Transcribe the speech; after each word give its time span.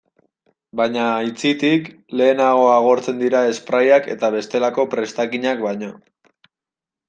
Baina, 0.79 1.03
aitzitik, 1.25 1.91
lehenago 2.21 2.65
agortzen 2.77 3.21
dira 3.25 3.43
sprayak 3.61 4.11
eta 4.17 4.33
bestelako 4.39 4.89
prestakinak 4.97 5.67
baino. 5.71 5.95